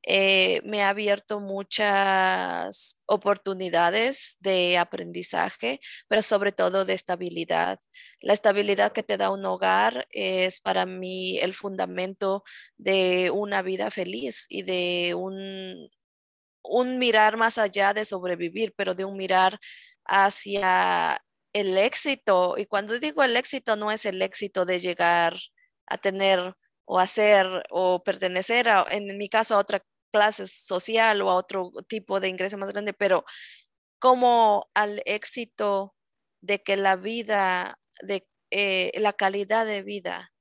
eh, 0.03 0.61
me 0.63 0.81
ha 0.83 0.89
abierto 0.89 1.39
muchas 1.39 2.99
oportunidades 3.05 4.37
de 4.39 4.77
aprendizaje, 4.77 5.79
pero 6.07 6.21
sobre 6.21 6.51
todo 6.51 6.85
de 6.85 6.93
estabilidad. 6.93 7.79
La 8.21 8.33
estabilidad 8.33 8.91
que 8.93 9.03
te 9.03 9.17
da 9.17 9.29
un 9.29 9.45
hogar 9.45 10.07
es 10.11 10.61
para 10.61 10.85
mí 10.85 11.37
el 11.39 11.53
fundamento 11.53 12.43
de 12.77 13.31
una 13.31 13.61
vida 13.61 13.91
feliz 13.91 14.45
y 14.49 14.63
de 14.63 15.15
un, 15.15 15.87
un 16.63 16.99
mirar 16.99 17.37
más 17.37 17.57
allá 17.57 17.93
de 17.93 18.05
sobrevivir, 18.05 18.73
pero 18.75 18.95
de 18.95 19.05
un 19.05 19.17
mirar 19.17 19.59
hacia 20.05 21.21
el 21.53 21.77
éxito. 21.77 22.55
Y 22.57 22.65
cuando 22.65 22.99
digo 22.99 23.23
el 23.23 23.35
éxito, 23.37 23.75
no 23.75 23.91
es 23.91 24.05
el 24.05 24.21
éxito 24.21 24.65
de 24.65 24.79
llegar 24.79 25.35
a 25.87 25.97
tener 25.97 26.53
o 26.91 26.99
hacer 26.99 27.45
o 27.69 28.03
pertenecer, 28.03 28.67
a, 28.67 28.83
en 28.89 29.15
mi 29.15 29.29
caso, 29.29 29.53
a 29.53 29.59
otra 29.59 29.85
clase 30.11 30.47
social 30.47 31.21
o 31.21 31.29
a 31.29 31.35
otro 31.35 31.71
tipo 31.87 32.19
de 32.19 32.29
ingreso 32.29 32.57
más 32.57 32.71
grande, 32.71 32.93
pero 32.93 33.25
como 33.99 34.71
al 34.73 34.99
éxito 35.05 35.93
de 36.41 36.63
que 36.63 36.75
la 36.77 36.95
vida, 36.95 37.77
de 38.01 38.27
eh, 38.49 38.91
la 38.99 39.13
calidad 39.13 39.67
de 39.67 39.83
vida 39.83 40.31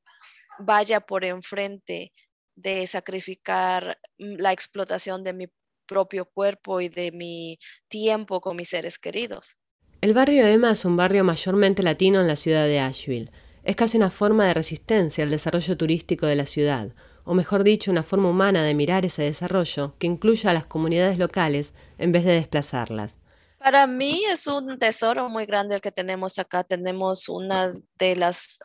vaya 0.59 1.01
por 1.01 1.27
enfrente 1.27 2.15
de 2.57 2.87
sacrificar 2.87 3.99
la 4.17 4.53
explotación 4.53 5.25
de 5.25 5.35
mi 5.35 5.47
propio 5.87 6.25
cuerpo 6.25 6.81
y 6.81 6.89
de 6.89 7.13
mi 7.13 7.59
tiempo 7.89 8.41
con 8.41 8.57
mis 8.57 8.71
seres 8.71 8.99
queridos. 8.99 9.59
El 10.01 10.15
barrio 10.15 10.47
Emma 10.47 10.71
es 10.71 10.87
un 10.87 10.97
barrio 10.97 11.25
mayormente 11.25 11.83
latino 11.83 12.23
en 12.23 12.27
la 12.27 12.37
ciudad 12.37 12.65
de 12.65 12.81
Asheville. 12.81 13.31
Es 13.69 13.77
casi 13.77 13.99
una 13.99 14.09
forma 14.09 14.47
de 14.47 14.55
resistencia 14.55 15.23
al 15.23 15.29
desarrollo 15.29 15.77
turístico 15.77 16.25
de 16.25 16.37
la 16.37 16.47
ciudad, 16.47 16.95
o 17.25 17.35
mejor 17.35 17.65
dicho, 17.65 17.91
una 17.91 18.03
forma 18.03 18.31
humana 18.31 18.65
de 18.65 18.73
mirar 18.73 19.05
ese 19.05 19.25
desarrollo 19.25 19.95
que 19.99 20.07
incluya 20.07 20.49
a 20.49 20.55
las 20.55 20.65
comunidades 20.65 21.19
locales 21.19 21.75
en 21.99 22.11
vez 22.11 22.25
de 22.25 22.33
desplazarlas. 22.33 23.19
Para 23.59 23.87
mí 23.87 24.23
es 24.25 24.47
un 24.47 24.79
tesoro 24.79 25.29
muy 25.29 25.45
grande 25.45 25.75
el 25.75 25.83
que 25.83 25.91
tenemos 25.91 26.39
acá. 26.39 26.65
Tenemos 26.65 27.29
una 27.29 27.71
de 27.99 28.17
las 28.17 28.59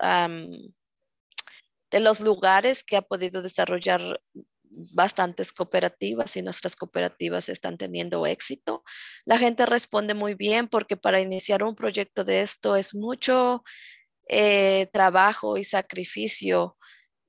de 1.91 1.99
los 1.99 2.21
lugares 2.21 2.85
que 2.85 2.95
ha 2.95 3.01
podido 3.01 3.41
desarrollar 3.41 4.21
bastantes 4.93 5.51
cooperativas 5.51 6.35
y 6.37 6.41
nuestras 6.41 6.75
cooperativas 6.75 7.49
están 7.49 7.77
teniendo 7.77 8.25
éxito. 8.25 8.83
La 9.25 9.37
gente 9.37 9.65
responde 9.65 10.13
muy 10.13 10.33
bien 10.33 10.67
porque 10.67 10.97
para 10.97 11.21
iniciar 11.21 11.61
un 11.61 11.75
proyecto 11.75 12.23
de 12.23 12.41
esto 12.41 12.75
es 12.77 12.95
mucho 12.95 13.63
eh, 14.27 14.87
trabajo 14.93 15.57
y 15.57 15.63
sacrificio 15.63 16.77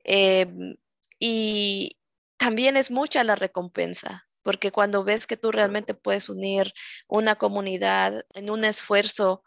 em, 0.04 0.76
y 1.18 1.98
también 2.36 2.76
es 2.76 2.90
mucha 2.90 3.24
la 3.24 3.36
recompensa 3.36 4.26
porque 4.44 4.70
cuando 4.70 5.02
ves 5.02 5.26
que 5.26 5.36
tú 5.36 5.50
realmente 5.50 5.94
puedes 5.94 6.28
unir 6.28 6.72
una 7.08 7.34
comunidad 7.36 8.24
en 8.34 8.50
un 8.50 8.64
esfuerzo 8.64 9.42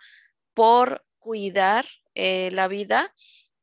por 0.53 1.05
cuidar 1.19 1.85
eh, 2.15 2.49
la 2.51 2.67
vida, 2.67 3.13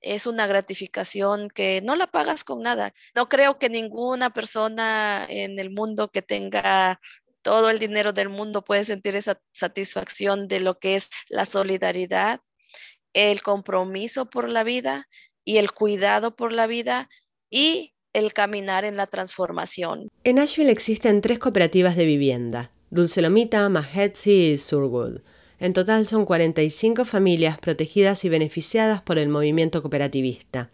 es 0.01 0.27
una 0.27 0.47
gratificación 0.47 1.49
que 1.49 1.81
no 1.83 1.97
la 1.97 2.07
pagas 2.07 2.45
con 2.45 2.63
nada. 2.63 2.95
No 3.15 3.29
creo 3.29 3.59
que 3.59 3.69
ninguna 3.69 4.31
persona 4.33 5.27
en 5.29 5.59
el 5.59 5.71
mundo 5.71 6.11
que 6.11 6.23
tenga 6.23 7.01
todo 7.43 7.69
el 7.71 7.79
dinero 7.79 8.13
del 8.13 8.29
mundo 8.29 8.65
puede 8.65 8.85
sentir 8.85 9.17
esa 9.17 9.41
satisfacción 9.53 10.47
de 10.47 10.61
lo 10.61 10.79
que 10.79 10.97
es 10.97 11.11
la 11.29 11.45
solidaridad, 11.47 12.41
el 13.15 13.41
compromiso 13.43 14.27
por 14.27 14.51
la 14.51 14.65
vida 14.65 15.09
y 15.45 15.57
el 15.57 15.73
cuidado 15.73 16.37
por 16.37 16.53
la 16.53 16.67
vida 16.67 17.09
y 17.51 17.95
el 18.13 18.33
caminar 18.33 18.85
en 18.85 18.97
la 18.97 19.07
transformación. 19.07 20.09
En 20.25 20.39
Asheville 20.39 20.71
existen 20.71 21.21
tres 21.21 21.39
cooperativas 21.39 21.97
de 21.97 22.05
vivienda, 22.05 22.71
Dulcelomita, 22.91 23.69
Mahetsi 23.69 24.53
y 24.53 24.57
Surwood. 24.57 25.21
En 25.59 25.73
total 25.73 26.07
son 26.07 26.25
45 26.25 27.05
familias 27.05 27.59
protegidas 27.59 28.25
y 28.25 28.29
beneficiadas 28.29 29.03
por 29.03 29.19
el 29.19 29.29
movimiento 29.29 29.83
cooperativista. 29.83 30.71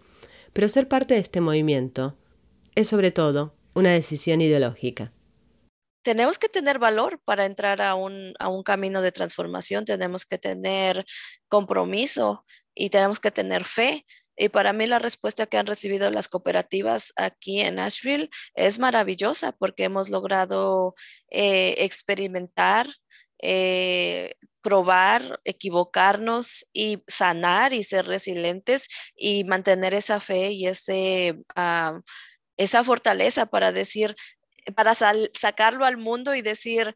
Pero 0.52 0.68
ser 0.68 0.88
parte 0.88 1.14
de 1.14 1.20
este 1.20 1.40
movimiento 1.40 2.16
es 2.74 2.88
sobre 2.88 3.10
todo 3.10 3.54
una 3.74 3.90
decisión 3.90 4.40
ideológica. 4.40 5.12
Tenemos 6.02 6.38
que 6.38 6.48
tener 6.48 6.78
valor 6.78 7.20
para 7.24 7.44
entrar 7.44 7.82
a 7.82 7.94
un, 7.94 8.34
a 8.38 8.48
un 8.48 8.62
camino 8.62 9.02
de 9.02 9.12
transformación, 9.12 9.84
tenemos 9.84 10.24
que 10.24 10.38
tener 10.38 11.04
compromiso 11.48 12.44
y 12.74 12.90
tenemos 12.90 13.20
que 13.20 13.30
tener 13.30 13.64
fe. 13.64 14.06
Y 14.36 14.48
para 14.48 14.72
mí 14.72 14.86
la 14.86 14.98
respuesta 14.98 15.46
que 15.46 15.58
han 15.58 15.66
recibido 15.66 16.10
las 16.10 16.28
cooperativas 16.28 17.12
aquí 17.16 17.60
en 17.60 17.78
Asheville 17.78 18.30
es 18.54 18.78
maravillosa 18.78 19.52
porque 19.52 19.84
hemos 19.84 20.08
logrado 20.08 20.94
eh, 21.30 21.74
experimentar 21.78 22.86
eh, 23.42 24.34
probar, 24.60 25.40
equivocarnos 25.44 26.66
y 26.74 27.02
sanar 27.06 27.72
y 27.72 27.82
ser 27.82 28.06
resilientes 28.06 28.88
y 29.16 29.44
mantener 29.44 29.94
esa 29.94 30.20
fe 30.20 30.50
y 30.50 30.66
ese, 30.66 31.38
ah, 31.56 32.00
esa 32.58 32.84
fortaleza 32.84 33.46
para 33.46 33.72
decir, 33.72 34.16
para 34.74 34.94
sacarlo 34.94 35.84
al 35.84 35.96
mundo 35.96 36.34
y 36.34 36.42
decir, 36.42 36.94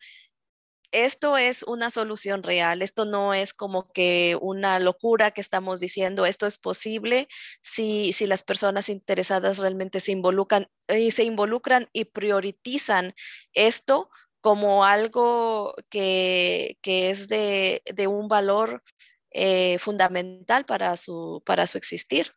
esto 0.95 1.37
es 1.37 1.65
una 1.65 1.91
solución 1.91 2.45
real, 2.45 2.81
esto 2.81 3.05
no 3.05 3.35
es 3.35 3.53
como 3.53 3.91
que 3.93 4.39
una 4.41 4.79
locura 4.79 5.33
que 5.33 5.41
estamos 5.41 5.81
diciendo, 5.81 6.25
esto 6.25 6.47
es 6.47 6.57
posible 6.57 7.27
si, 7.63 8.13
si 8.13 8.27
las 8.27 8.45
personas 8.45 8.89
interesadas 8.89 9.59
realmente 9.59 9.99
se 9.99 10.13
involucran, 10.13 10.69
y 10.89 11.11
se 11.11 11.25
involucran 11.25 11.89
y 11.93 12.05
priorizan 12.07 13.15
esto 13.55 14.09
como 14.41 14.85
algo 14.85 15.75
que, 15.89 16.79
es 16.85 17.29
de, 17.29 17.83
un 18.07 18.29
valor 18.29 18.83
eh, 19.31 19.79
fundamental 19.81 20.65
para 20.65 20.97
su, 20.97 21.43
para 21.45 21.67
su 21.67 21.79
existir. 21.79 22.35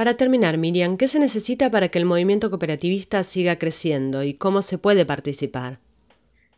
Para 0.00 0.16
terminar, 0.16 0.56
Miriam, 0.56 0.96
¿qué 0.96 1.08
se 1.08 1.18
necesita 1.18 1.70
para 1.70 1.90
que 1.90 1.98
el 1.98 2.06
movimiento 2.06 2.48
cooperativista 2.48 3.22
siga 3.22 3.58
creciendo 3.58 4.22
y 4.22 4.32
cómo 4.32 4.62
se 4.62 4.78
puede 4.78 5.04
participar? 5.04 5.78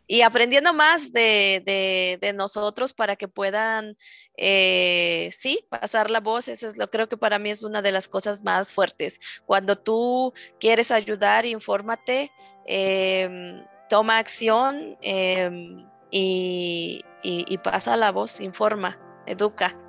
y 0.07 0.21
aprendiendo 0.21 0.73
más 0.73 1.11
de, 1.11 2.33
nosotros 2.37 2.93
para 2.93 3.17
que 3.17 3.27
puedan, 3.27 3.97
eh, 4.37 5.29
sí, 5.33 5.65
pasar 5.67 6.09
la 6.09 6.21
voz. 6.21 6.47
Eso 6.47 6.69
es 6.69 6.77
lo 6.77 6.89
creo 6.89 7.09
que 7.09 7.17
para 7.17 7.37
mí 7.37 7.49
es 7.49 7.63
una 7.63 7.81
de 7.81 7.91
las 7.91 8.07
cosas 8.07 8.45
más 8.45 8.71
fuertes. 8.71 9.19
Cuando 9.45 9.75
tú 9.75 10.33
quieres 10.57 10.89
ayudar, 10.89 11.45
infórmate, 11.45 12.31
em, 12.65 13.61
toma 13.89 14.19
acción 14.19 14.97
em, 15.01 15.85
y, 16.09 17.03
y 17.23 17.57
pasa 17.57 17.97
la 17.97 18.13
voz, 18.13 18.39
informa, 18.39 18.97
educa. 19.25 19.82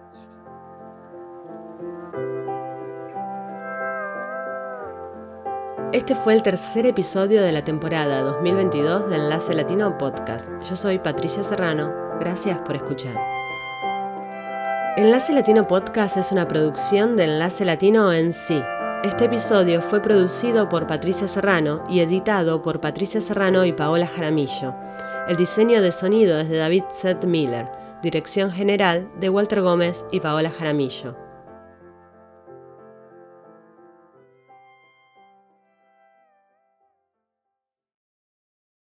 Este 5.92 6.14
fue 6.14 6.34
el 6.34 6.42
tercer 6.42 6.86
episodio 6.86 7.42
de 7.42 7.52
la 7.52 7.62
temporada 7.62 8.20
2022 8.22 9.10
de 9.10 9.16
Enlace 9.16 9.54
Latino 9.54 9.96
Podcast. 9.98 10.48
Yo 10.68 10.76
soy 10.76 10.98
Patricia 10.98 11.42
Serrano. 11.42 11.92
Gracias 12.20 12.58
por 12.58 12.76
escuchar. 12.76 13.16
Enlace 14.96 15.32
Latino 15.32 15.66
Podcast 15.66 16.16
es 16.16 16.32
una 16.32 16.46
producción 16.48 17.16
de 17.16 17.24
Enlace 17.24 17.64
Latino 17.64 18.12
en 18.12 18.32
sí 18.32 18.62
este 19.04 19.26
episodio 19.26 19.82
fue 19.82 20.00
producido 20.00 20.70
por 20.70 20.86
Patricia 20.86 21.28
Serrano 21.28 21.84
y 21.90 22.00
editado 22.00 22.62
por 22.62 22.80
Patricia 22.80 23.20
Serrano 23.20 23.66
y 23.66 23.74
Paola 23.74 24.06
Jaramillo. 24.06 24.74
El 25.28 25.36
diseño 25.36 25.82
de 25.82 25.92
sonido 25.92 26.38
es 26.38 26.48
de 26.48 26.56
David 26.56 26.84
Seth 26.88 27.26
Miller, 27.26 27.70
dirección 28.02 28.50
general 28.50 29.10
de 29.20 29.28
Walter 29.28 29.60
Gómez 29.60 30.06
y 30.10 30.20
Paola 30.20 30.50
Jaramillo. 30.50 31.23